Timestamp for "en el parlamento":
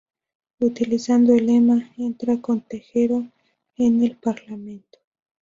3.77-4.97